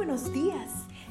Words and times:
buenos 0.00 0.32
días. 0.32 0.70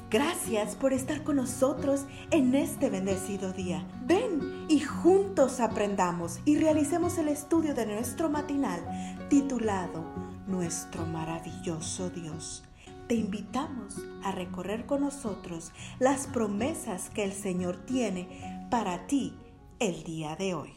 Gracias 0.09 0.73
por 0.73 0.93
estar 0.93 1.23
con 1.23 1.35
nosotros 1.35 2.05
en 2.31 2.55
este 2.55 2.89
bendecido 2.89 3.53
día. 3.53 3.87
Ven 4.07 4.65
y 4.67 4.79
juntos 4.79 5.59
aprendamos 5.59 6.39
y 6.43 6.57
realicemos 6.57 7.19
el 7.19 7.27
estudio 7.27 7.75
de 7.75 7.85
nuestro 7.85 8.31
matinal 8.31 8.81
titulado 9.29 10.03
Nuestro 10.47 11.05
maravilloso 11.05 12.09
Dios. 12.09 12.63
Te 13.07 13.13
invitamos 13.13 13.97
a 14.23 14.31
recorrer 14.31 14.87
con 14.87 15.01
nosotros 15.01 15.71
las 15.99 16.25
promesas 16.25 17.11
que 17.11 17.23
el 17.23 17.33
Señor 17.33 17.77
tiene 17.85 18.67
para 18.71 19.05
ti 19.05 19.37
el 19.77 20.03
día 20.03 20.35
de 20.35 20.55
hoy. 20.55 20.73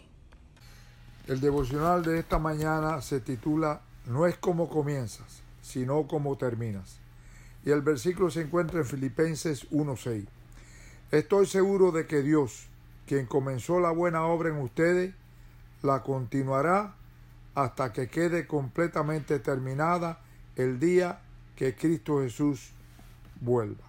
El 1.29 1.40
devocional 1.40 2.02
de 2.02 2.18
esta 2.18 2.38
mañana 2.38 3.00
se 3.00 3.20
titula 3.20 3.80
No 4.04 4.26
es 4.26 4.36
como 4.36 4.68
comienzas, 4.68 5.42
sino 5.62 6.06
como 6.06 6.36
terminas. 6.36 7.01
Y 7.64 7.70
el 7.70 7.82
versículo 7.82 8.30
se 8.30 8.42
encuentra 8.42 8.80
en 8.80 8.86
Filipenses 8.86 9.66
1:6. 9.71 10.26
Estoy 11.11 11.46
seguro 11.46 11.93
de 11.93 12.07
que 12.07 12.22
Dios, 12.22 12.68
quien 13.07 13.26
comenzó 13.26 13.80
la 13.80 13.90
buena 13.90 14.25
obra 14.25 14.48
en 14.48 14.57
ustedes, 14.57 15.14
la 15.82 16.02
continuará 16.02 16.94
hasta 17.54 17.93
que 17.93 18.08
quede 18.08 18.46
completamente 18.46 19.38
terminada 19.38 20.21
el 20.57 20.80
día 20.80 21.21
que 21.57 21.75
Cristo 21.75 22.21
Jesús 22.21 22.72
vuelva. 23.40 23.85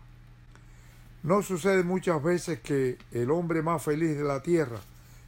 No 1.24 1.42
sucede 1.42 1.84
muchas 1.84 2.22
veces 2.22 2.60
que 2.60 2.98
el 3.12 3.32
hombre 3.32 3.62
más 3.62 3.82
feliz 3.82 4.18
de 4.18 4.24
la 4.24 4.44
tierra 4.44 4.80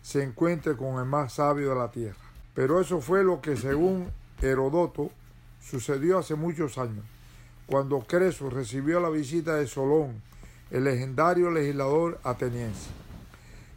se 0.01 0.21
encuentre 0.21 0.75
con 0.75 0.99
el 0.99 1.05
más 1.05 1.33
sabio 1.33 1.69
de 1.69 1.75
la 1.75 1.91
tierra. 1.91 2.19
Pero 2.53 2.81
eso 2.81 2.99
fue 2.99 3.23
lo 3.23 3.41
que 3.41 3.55
según 3.55 4.11
Herodoto 4.41 5.11
sucedió 5.61 6.19
hace 6.19 6.35
muchos 6.35 6.77
años, 6.77 7.05
cuando 7.67 7.99
Creso 8.01 8.49
recibió 8.49 8.99
la 8.99 9.09
visita 9.09 9.55
de 9.55 9.67
Solón, 9.67 10.21
el 10.71 10.83
legendario 10.83 11.49
legislador 11.49 12.19
ateniense. 12.23 12.89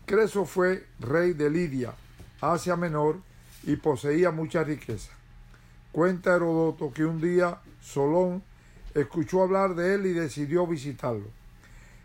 Creso 0.05 0.45
fue 0.45 0.87
rey 1.01 1.33
de 1.33 1.51
Lidia, 1.51 1.95
Asia 2.41 2.77
Menor, 2.77 3.17
y 3.65 3.77
poseía 3.77 4.31
mucha 4.31 4.65
riqueza. 4.65 5.11
Cuenta 5.93 6.37
Herodoto 6.37 6.93
que 6.93 7.05
un 7.05 7.21
día 7.21 7.59
Solón 7.83 8.43
escuchó 8.95 9.43
hablar 9.43 9.75
de 9.75 9.95
él 9.95 10.07
y 10.07 10.13
decidió 10.13 10.67
visitarlo. 10.67 11.27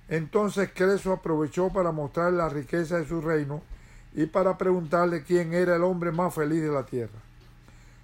Entonces 0.09 0.71
Creso 0.73 1.13
aprovechó 1.13 1.69
para 1.69 1.91
mostrar 1.91 2.33
la 2.33 2.49
riqueza 2.49 2.97
de 2.97 3.07
su 3.07 3.21
reino 3.21 3.61
y 4.13 4.25
para 4.25 4.57
preguntarle 4.57 5.23
quién 5.23 5.53
era 5.53 5.75
el 5.75 5.83
hombre 5.83 6.11
más 6.11 6.33
feliz 6.33 6.61
de 6.61 6.71
la 6.71 6.85
tierra. 6.85 7.19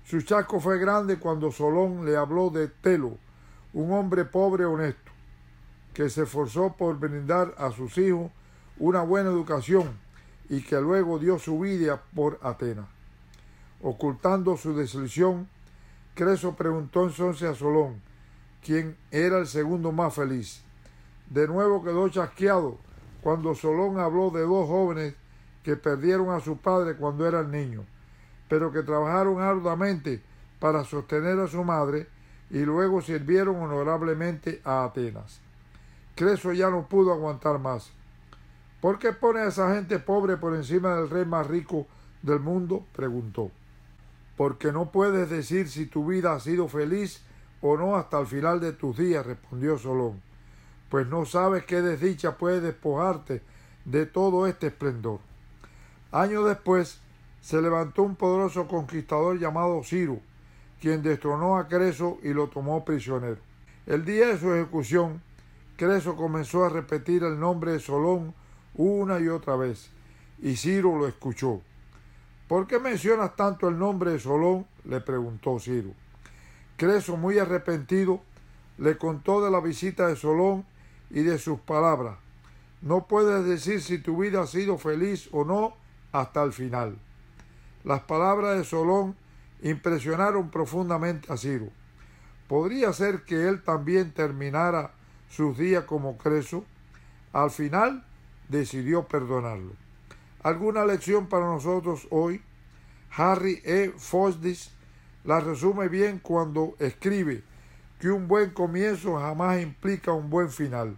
Su 0.05 0.21
chasco 0.21 0.59
fue 0.59 0.79
grande 0.79 1.17
cuando 1.17 1.51
Solón 1.51 2.05
le 2.05 2.17
habló 2.17 2.49
de 2.49 2.67
Telo, 2.67 3.17
un 3.73 3.91
hombre 3.91 4.25
pobre 4.25 4.65
honesto, 4.65 5.11
que 5.93 6.09
se 6.09 6.23
esforzó 6.23 6.75
por 6.77 6.97
brindar 6.97 7.53
a 7.57 7.71
sus 7.71 7.97
hijos 7.97 8.31
una 8.77 9.01
buena 9.01 9.29
educación 9.29 9.97
y 10.49 10.61
que 10.61 10.79
luego 10.81 11.19
dio 11.19 11.37
su 11.37 11.59
vida 11.59 12.01
por 12.15 12.39
Atenas. 12.41 12.87
Ocultando 13.81 14.57
su 14.57 14.75
desilusión, 14.75 15.47
Creso 16.15 16.55
preguntó 16.55 17.07
entonces 17.07 17.49
a 17.49 17.55
Solón 17.55 18.01
quién 18.63 18.97
era 19.11 19.37
el 19.37 19.47
segundo 19.47 19.91
más 19.91 20.15
feliz. 20.15 20.61
De 21.29 21.47
nuevo 21.47 21.83
quedó 21.83 22.09
chasqueado 22.09 22.77
cuando 23.21 23.55
Solón 23.55 23.99
habló 23.99 24.29
de 24.31 24.41
dos 24.41 24.67
jóvenes 24.67 25.15
que 25.63 25.75
perdieron 25.75 26.31
a 26.31 26.39
su 26.39 26.57
padre 26.57 26.95
cuando 26.95 27.27
eran 27.27 27.51
niños, 27.51 27.85
pero 28.49 28.71
que 28.71 28.81
trabajaron 28.81 29.41
arduamente 29.41 30.21
para 30.59 30.83
sostener 30.83 31.39
a 31.39 31.47
su 31.47 31.63
madre 31.63 32.07
y 32.49 32.59
luego 32.59 33.01
sirvieron 33.01 33.57
honorablemente 33.57 34.61
a 34.63 34.83
Atenas. 34.83 35.39
Creso 36.15 36.51
ya 36.51 36.69
no 36.69 36.87
pudo 36.87 37.13
aguantar 37.13 37.59
más. 37.59 37.91
¿Por 38.81 38.97
qué 38.97 39.13
pone 39.13 39.41
a 39.41 39.47
esa 39.47 39.75
gente 39.75 39.99
pobre 39.99 40.37
por 40.37 40.55
encima 40.55 40.95
del 40.95 41.09
rey 41.09 41.25
más 41.25 41.47
rico 41.47 41.85
del 42.21 42.39
mundo? 42.39 42.85
preguntó. 42.95 43.51
Porque 44.37 44.71
no 44.71 44.91
puedes 44.91 45.29
decir 45.29 45.69
si 45.69 45.85
tu 45.85 46.05
vida 46.07 46.33
ha 46.33 46.39
sido 46.39 46.67
feliz 46.67 47.23
o 47.61 47.77
no 47.77 47.95
hasta 47.95 48.19
el 48.19 48.27
final 48.27 48.59
de 48.59 48.71
tus 48.71 48.97
días, 48.97 49.25
respondió 49.25 49.77
Solón, 49.77 50.21
pues 50.89 51.07
no 51.07 51.25
sabes 51.25 51.65
qué 51.65 51.81
desdicha 51.81 52.37
puede 52.37 52.61
despojarte 52.61 53.41
de 53.85 54.05
todo 54.05 54.47
este 54.47 54.67
esplendor. 54.67 55.19
Años 56.11 56.45
después 56.45 56.99
se 57.41 57.61
levantó 57.61 58.03
un 58.03 58.15
poderoso 58.15 58.67
conquistador 58.67 59.39
llamado 59.39 59.83
Ciro, 59.83 60.19
quien 60.79 61.01
destronó 61.01 61.57
a 61.57 61.67
Creso 61.67 62.19
y 62.23 62.29
lo 62.29 62.47
tomó 62.47 62.85
prisionero. 62.85 63.37
El 63.85 64.05
día 64.05 64.27
de 64.27 64.39
su 64.39 64.53
ejecución, 64.53 65.21
Creso 65.77 66.15
comenzó 66.15 66.65
a 66.65 66.69
repetir 66.69 67.23
el 67.23 67.39
nombre 67.39 67.71
de 67.73 67.79
Solón 67.79 68.33
una 68.75 69.19
y 69.19 69.27
otra 69.27 69.55
vez, 69.55 69.89
y 70.41 70.55
Ciro 70.55 70.97
lo 70.97 71.07
escuchó. 71.07 71.61
¿Por 72.47 72.67
qué 72.67 72.79
mencionas 72.79 73.35
tanto 73.35 73.67
el 73.67 73.77
nombre 73.77 74.11
de 74.11 74.19
Solón? 74.19 74.65
le 74.85 75.01
preguntó 75.01 75.59
Ciro. 75.59 75.91
Creso, 76.77 77.17
muy 77.17 77.37
arrepentido, 77.37 78.21
le 78.77 78.97
contó 78.97 79.43
de 79.43 79.51
la 79.51 79.59
visita 79.59 80.07
de 80.07 80.15
Solón 80.15 80.65
y 81.09 81.21
de 81.21 81.37
sus 81.37 81.59
palabras. 81.59 82.17
No 82.81 83.05
puedes 83.05 83.45
decir 83.45 83.81
si 83.81 83.97
tu 83.97 84.17
vida 84.17 84.41
ha 84.41 84.47
sido 84.47 84.77
feliz 84.77 85.27
o 85.31 85.43
no 85.43 85.73
hasta 86.11 86.41
el 86.43 86.53
final. 86.53 86.97
Las 87.83 88.01
palabras 88.01 88.57
de 88.57 88.63
Solón 88.63 89.15
impresionaron 89.61 90.49
profundamente 90.49 91.31
a 91.31 91.37
Ciro. 91.37 91.69
¿Podría 92.47 92.91
ser 92.93 93.23
que 93.23 93.47
él 93.47 93.61
también 93.61 94.11
terminara 94.11 94.91
sus 95.29 95.57
días 95.57 95.83
como 95.83 96.17
Creso? 96.17 96.65
Al 97.31 97.51
final 97.51 98.05
decidió 98.47 99.07
perdonarlo. 99.07 99.73
¿Alguna 100.41 100.85
lección 100.85 101.27
para 101.27 101.45
nosotros 101.45 102.07
hoy? 102.09 102.41
Harry 103.15 103.61
E. 103.63 103.93
Fosdis 103.97 104.71
la 105.23 105.39
resume 105.39 105.89
bien 105.89 106.19
cuando 106.19 106.75
escribe 106.79 107.43
que 107.99 108.09
un 108.09 108.27
buen 108.27 108.51
comienzo 108.51 109.19
jamás 109.19 109.61
implica 109.61 110.13
un 110.13 110.29
buen 110.29 110.49
final, 110.49 110.97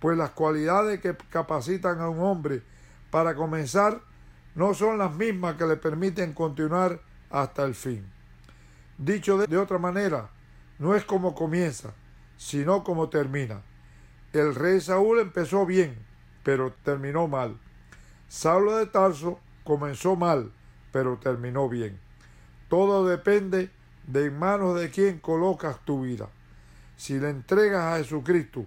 pues 0.00 0.16
las 0.16 0.30
cualidades 0.30 1.00
que 1.00 1.16
capacitan 1.28 2.00
a 2.00 2.08
un 2.08 2.20
hombre 2.20 2.62
para 3.10 3.34
comenzar 3.34 4.00
no 4.54 4.72
son 4.72 4.98
las 4.98 5.14
mismas 5.14 5.56
que 5.56 5.66
le 5.66 5.76
permiten 5.76 6.32
continuar 6.32 7.00
hasta 7.30 7.64
el 7.64 7.74
fin. 7.74 8.06
Dicho 8.98 9.38
de, 9.38 9.58
otra 9.58 9.78
manera, 9.78 10.30
no 10.78 10.94
es 10.94 11.04
como 11.04 11.34
comienza, 11.34 11.92
sino 12.36 12.82
como 12.82 13.08
termina. 13.08 13.62
El 14.32 14.54
rey 14.54 14.80
Saúl 14.80 15.20
empezó 15.20 15.66
bien, 15.66 15.96
pero 16.42 16.72
terminó 16.82 17.28
mal. 17.28 17.58
Saulo 18.28 18.76
de 18.76 18.86
Tarso 18.86 19.38
comenzó 19.64 20.16
mal, 20.16 20.52
pero 20.92 21.18
terminó 21.18 21.68
bien. 21.68 21.98
Todo 22.68 23.06
depende 23.06 23.70
de 24.06 24.26
en 24.26 24.38
manos 24.38 24.78
de 24.78 24.90
quien 24.90 25.18
colocas 25.18 25.78
tu 25.84 26.02
vida. 26.02 26.28
Si 26.96 27.18
le 27.18 27.30
entregas 27.30 27.82
a 27.82 27.98
Jesucristo, 27.98 28.64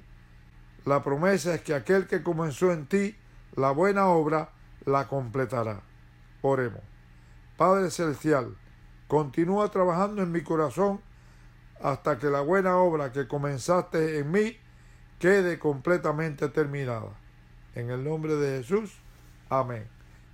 la 0.85 1.03
promesa 1.03 1.55
es 1.55 1.61
que 1.61 1.73
aquel 1.73 2.07
que 2.07 2.23
comenzó 2.23 2.71
en 2.71 2.85
ti 2.85 3.15
la 3.55 3.71
buena 3.71 4.07
obra, 4.07 4.49
la 4.85 5.07
completará. 5.07 5.81
Oremos. 6.41 6.81
Padre 7.59 7.91
Celestial, 7.91 8.55
continúa 9.09 9.69
trabajando 9.69 10.23
en 10.23 10.31
mi 10.31 10.43
corazón 10.43 11.01
hasta 11.81 12.17
que 12.17 12.27
la 12.27 12.39
buena 12.39 12.77
obra 12.77 13.11
que 13.11 13.27
comenzaste 13.27 14.19
en 14.19 14.31
mí 14.31 14.55
quede 15.19 15.59
completamente 15.59 16.47
terminada. 16.47 17.09
En 17.75 17.89
el 17.89 18.01
nombre 18.05 18.35
de 18.35 18.59
Jesús, 18.59 18.93
amén. 19.49 19.89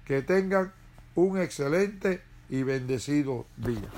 Que 0.05 0.21
tengan 0.21 0.71
un 1.15 1.41
excelente 1.41 2.21
y 2.47 2.61
bendecido 2.61 3.47
día. 3.57 3.89